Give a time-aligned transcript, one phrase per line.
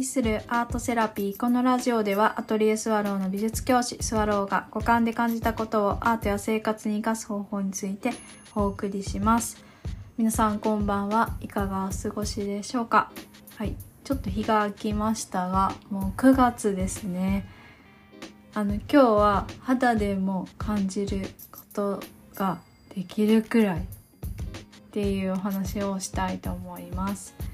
[0.00, 1.36] 愛するアートセラピー。
[1.36, 8.12] このラジオではアトリエスワローの美術教師スワローが五感で感じたことをアートや生活に生かす方法について
[8.54, 9.62] お送りします。
[10.16, 11.36] 皆さんこんばんは。
[11.42, 13.12] いかがお過ごしでしょうか。
[13.56, 13.76] はい。
[14.02, 17.46] ちょっと日が空きましたがもう9月ですね。
[18.54, 22.02] あの今日は肌でも感じること
[22.36, 22.62] が
[22.94, 23.82] できるくらいっ
[24.92, 27.49] ていうお話をしたいと思います。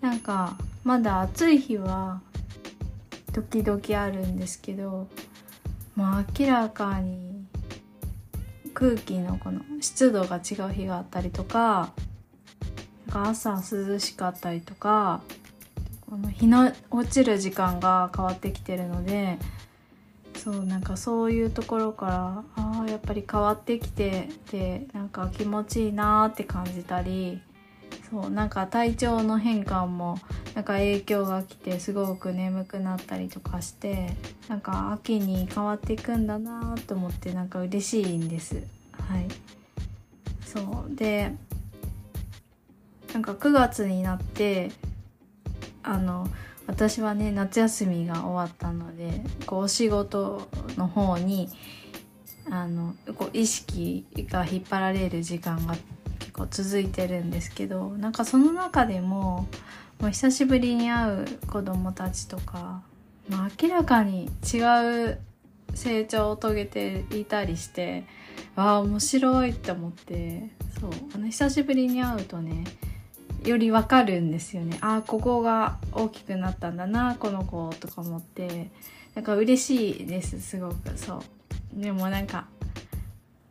[0.00, 2.20] なんかまだ暑い日は
[3.32, 5.08] 時々あるんですけど
[5.96, 7.46] まあ明らかに
[8.74, 11.92] 空気のこの湿度が違う日があったりとか
[13.08, 15.20] なんか朝涼しかったりとか
[16.08, 19.38] この日の落ちる時間が変わってきてるので
[20.36, 27.42] そうなんかそういうところからああやっぱり変わってきてでなんか気持ちいいなって感じたり
[28.10, 30.18] そうなんか体調の変化も
[30.54, 34.14] なんか影響が来てすごく眠くなったりとかして
[34.48, 38.62] なんか秋に変わっていくんだなと思ってなんか嬉しいんです。
[38.92, 39.26] はい。
[40.44, 40.94] そう。
[40.94, 41.34] で
[43.12, 44.70] なんか9月になって
[45.82, 46.28] あの
[46.66, 51.48] 私はね夏休みが終わったのでこうお仕事の方に
[52.50, 55.74] あのこう意識が引っ張られる時間が
[56.38, 59.48] 構続いてるんですけどなんかその中でも
[60.00, 62.82] もう久しぶりに会う子供たちとか、
[63.28, 64.58] まあ、明らかに違
[65.08, 65.18] う
[65.74, 68.04] 成長を遂げていたりして
[68.54, 72.64] わあ面白いって思ってそうあの久しぶりに会うとね
[73.44, 74.78] よりわかるんですよね。
[74.80, 78.70] ああここが大きくなったんだなこの子とか思って
[79.14, 80.96] なんか嬉しいですすごく。
[80.96, 81.22] そ
[81.76, 81.80] う。
[81.80, 82.46] でもなんか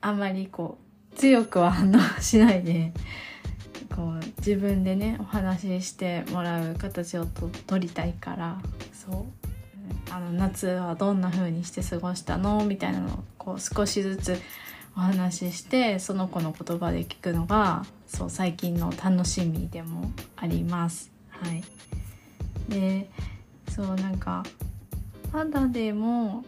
[0.00, 0.87] あんまりこう
[1.18, 2.92] 強くは反応しないで
[3.94, 8.58] こう自分でねお話ししてもらう形をと取りたいから。
[8.92, 9.24] そう。
[10.10, 12.64] あの夏はどんな風にして過ごしたの？
[12.64, 14.40] みたいなのをこう少しずつ
[14.96, 21.10] お話ししてその子の言葉で聞くのがそう最近の楽しみでもあります。
[21.28, 21.62] はい、
[22.68, 23.10] で
[23.68, 24.44] そうなんか
[25.30, 26.44] 肌でも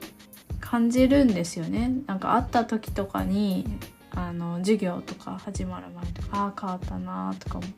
[0.59, 1.93] 感じるんですよね。
[2.07, 3.67] なんか会った時とかに
[4.13, 7.71] あの授業とか始まる前とかああ変わったなとか思っ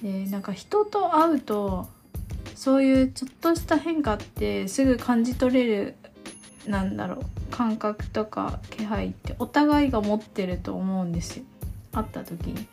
[0.00, 1.88] てでなんか人と会うと
[2.54, 5.94] そういうちょっとした変化ってすぐ感じ取れる
[6.66, 11.44] なんだろう感覚とか気配ってお互いが持ってると思うんですよ
[11.92, 12.66] 会った時に。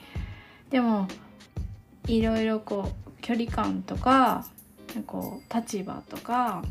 [0.69, 1.07] でも
[2.07, 4.45] いろいろこう距離感とか
[5.05, 6.63] こう立場とか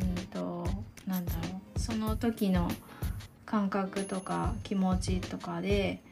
[0.00, 0.66] うんと
[1.06, 2.68] なんだろうその時の
[3.48, 6.02] 感覚とか気持ちとかで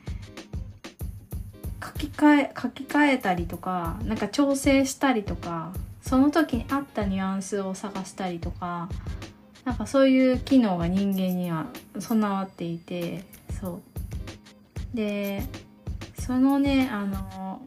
[1.85, 8.89] 書き換え書き換えたりとかなんか調整したりとかその時に合ったニュアンスを探したりとか
[9.67, 11.67] なんかそういう機能が人間には
[11.99, 13.25] 備わっていて
[13.61, 13.83] そ
[14.95, 14.97] う。
[14.97, 15.43] で
[16.19, 17.61] そのねあの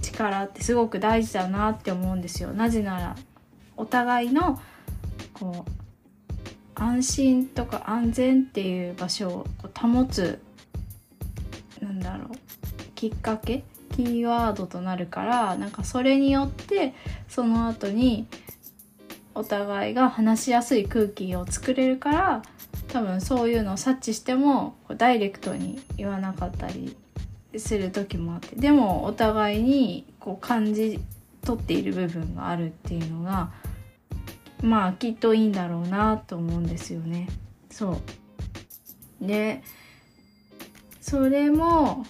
[0.00, 2.54] 力ってすごく大事だなって思うんですよ。
[2.54, 3.16] なぜなら
[3.76, 4.58] お互いの
[5.34, 5.75] こう
[6.76, 10.40] 安心とか安全っていう場所を保つ
[11.80, 12.28] なんだろう
[12.94, 13.64] きっかけ
[13.94, 16.94] キーワードとなるからなんかそれによって
[17.28, 18.26] その後に
[19.34, 22.42] お互いが話しやすい空気を作れるから
[22.88, 26.96] 多分そういうのを察知してもダイレクトに言わなかったり
[27.58, 31.00] する時もあってでもお互いにこう感じ
[31.42, 33.50] 取っている部分があるっていうのが
[34.62, 37.28] まあきっといいんだろうなと思うんですよね。
[37.70, 38.00] そ
[39.22, 39.62] うで
[41.00, 42.04] それも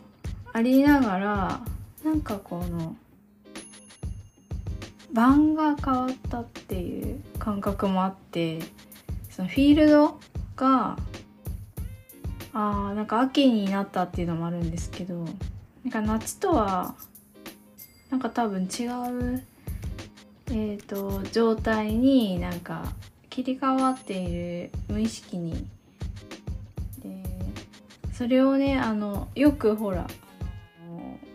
[0.53, 1.61] ありながら
[2.05, 2.97] なんかこの
[5.13, 8.61] 版が変わったっていう感覚もあって
[9.31, 10.21] そのフィールド
[10.57, 10.97] が
[12.53, 15.25] あなんか秋になったっていうのもあるんですけど
[15.85, 16.95] なんか夏とは
[18.11, 19.45] なんか多分違う
[20.49, 22.93] えーと、状態になんか
[23.31, 25.67] 切り替わっている無意識に。
[27.03, 27.23] で
[28.13, 30.07] それをねあのよくほら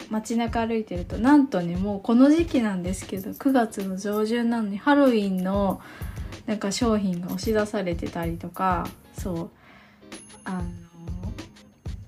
[0.10, 5.80] 街中歩いてるとなんとねもうこの時期なんですけど9月の上旬なのにハロウィンの
[6.46, 8.88] なんか商品が押し出されてたりとか
[9.18, 9.50] そう
[10.44, 10.64] あの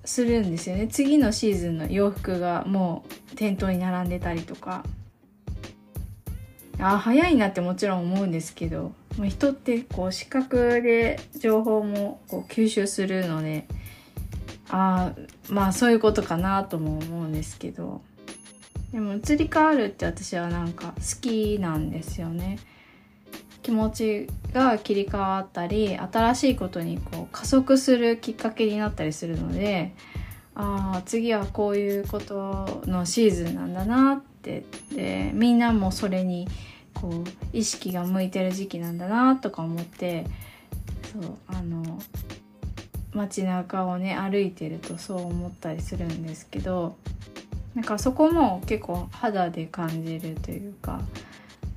[0.04, 0.86] するんですよね。
[0.86, 4.84] 次のシーズンの洋服がもう店頭に並んでたりとか。
[6.80, 8.92] あ早いなってもちろん思うんですけど
[9.22, 13.66] 人ってこう視覚で情報もこう吸収するので
[14.70, 15.12] あ
[15.48, 18.02] まあそういうことかなとも思うんですけど。
[18.94, 22.60] でも移り変わるって私はなんか好きなんですよね。
[23.60, 29.94] 気持ちが切り替わったり新しいことにこう加速するきっかけになったりするので
[30.54, 36.46] ああ次はこういうことのシーズンなんだなってでみんなもそれに
[36.94, 40.26] こう意識が向いてる時期なんだなとか思って
[41.12, 41.98] そうあの
[43.12, 46.96] 街中をね歩いてるとそう思ったりするんですけど
[47.74, 51.00] なんかそこも結構肌で感じるというか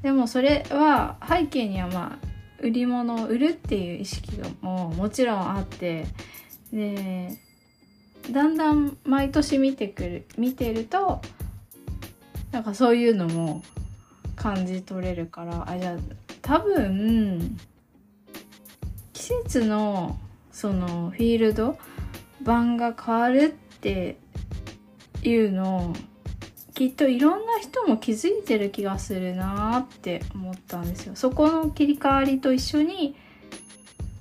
[0.02, 2.28] でもそれは背景にはまあ
[2.60, 6.06] 売り物を売るっていう意識がももちろんあって
[6.72, 7.38] で
[8.31, 11.22] だんだん毎年見てくる見てると
[12.57, 13.62] なんかそういうのも
[14.36, 15.98] 感じ取れるからあじゃあ
[16.42, 17.56] 多分
[19.13, 20.18] 季節の
[20.51, 21.77] そのフィールド
[22.42, 24.18] 版が変わるって
[25.21, 25.94] いうのを
[26.74, 31.15] きっといろんな人も気づいてる気がするなって思ったんですよ。
[31.15, 33.15] そこの切り替わりと一緒に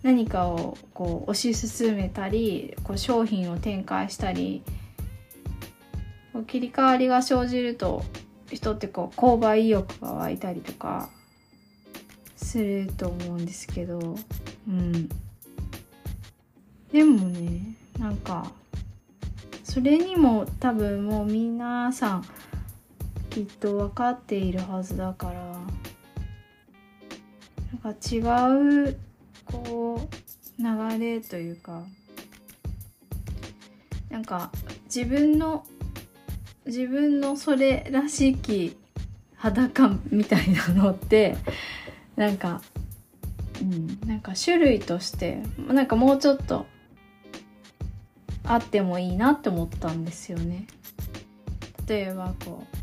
[0.03, 4.62] 何かをこう推し進めたりこう商品を展開したり
[6.47, 8.05] 切り替わりが生じると
[8.51, 11.11] 人ってこう購買意欲が湧いたりとか
[12.37, 14.17] すると思うんですけど
[14.69, 15.09] うん。
[16.93, 18.53] でもねなんか
[19.65, 22.25] それにも多分もう皆さん
[23.31, 25.35] きっと分かっているはずだから
[27.83, 28.97] なんか違う
[29.45, 30.09] こ
[30.59, 31.83] う流れというか
[34.09, 34.51] なんか
[34.87, 35.67] 自分の
[36.67, 38.77] 自分のそれらしき
[39.37, 41.37] 裸みたいなのって
[42.17, 42.63] なんか、
[43.61, 46.67] うん、なんか種類としてなんかもうちょっと
[48.45, 50.67] あってもいいなって思ったんですよね。
[51.89, 52.77] 例えばこう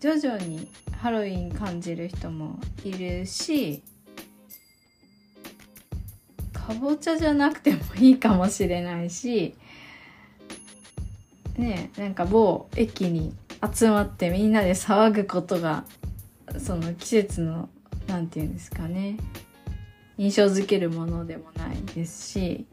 [0.00, 3.82] 徐々にハロウィン感じる人もいるし
[6.52, 9.54] かぼちゃじゃなくてもいいかもしれないし
[11.58, 13.34] ねなんか某駅に
[13.74, 15.84] 集まってみんなで騒ぐことが
[16.58, 17.68] その季節の
[18.06, 19.18] 何て言うんですかね
[20.16, 22.66] 印象づけるものでもないですし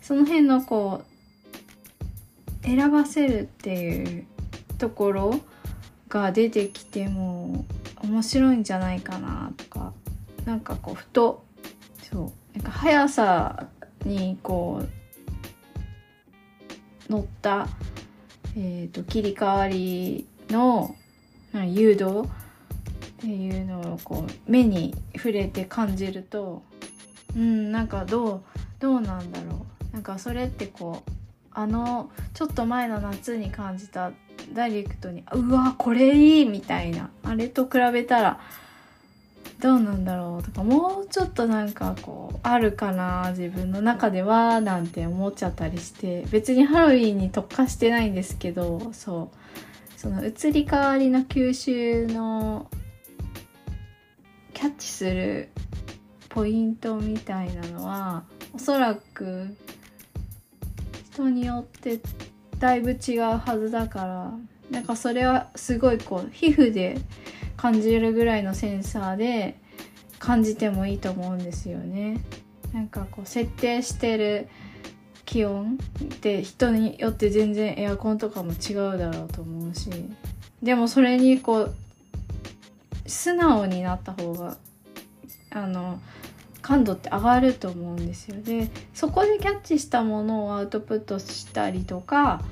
[0.00, 1.02] その辺のこ
[2.62, 4.26] う選ばせるっていう
[4.78, 5.40] ところ
[6.08, 7.64] が出てきても
[8.02, 9.92] 面白いんじゃないかなとか
[10.44, 11.44] なんかこうふと
[12.10, 13.66] そうなんか速さ
[14.04, 15.03] にこう
[17.08, 17.68] 乗った、
[18.56, 20.94] えーと、切り替わりの
[21.52, 26.62] 誘導っていうのをこう目に触れて感じると
[27.36, 28.42] うんなんかどう
[28.80, 29.94] どうなんだろう。
[29.94, 31.10] なんかそれってこう
[31.52, 34.12] あのちょっと前の夏に感じた
[34.52, 37.10] ダイレクトにうわこれいいみたいな。
[37.22, 38.40] あれと比べたら
[39.60, 49.36] どうなんだろうとかもうちょっとなんかこうあるかな自分の中ではなんて思っちゃったりして別にハロウィンに特化してないんですけどそう。
[50.04, 52.68] その移り変わりの吸収の
[54.52, 55.48] キャッチする
[56.28, 59.56] ポイントみたいなのはおそらく
[61.12, 62.00] 人によって
[62.58, 64.34] だいぶ違うはずだから
[64.70, 66.98] なんかそれはすごいこう皮膚で
[67.56, 69.56] 感じるぐらいのセンサーで
[70.18, 72.20] 感じてもいいと思うんですよね。
[72.72, 74.48] なんかこう設定してる
[75.24, 79.90] 気温って人によって全然エアコンとかも違うだろうと思うし
[80.62, 81.74] でもそれにこう
[83.06, 84.56] 素直になった方が
[85.50, 86.00] あの
[86.62, 92.42] 感度って上がると思うんですよでそこでキャッチしたものをアウトプットしたりとか、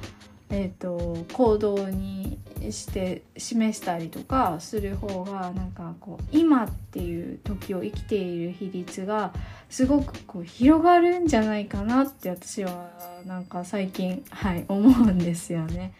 [0.54, 2.38] えーと、行動に
[2.70, 9.32] して示したりとかする方がなんかこう今っていう時を生きている比率が
[9.70, 12.90] すごくこう広がるんじゃないかなって私は
[13.24, 15.94] なんか最近はい思うんですよね。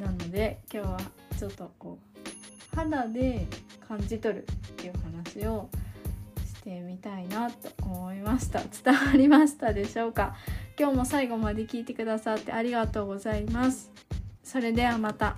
[0.00, 1.00] なので今日は
[1.38, 1.98] ちょっとこ
[2.72, 3.46] う肌で
[3.86, 5.68] 感じ取るっていう話を
[6.68, 8.60] てみたいなと思いました。
[8.60, 10.36] 伝わりましたでしょうか？
[10.78, 13.90] 今日も最後まで聞いてくださってありがとうございます。
[14.44, 15.34] それではまた。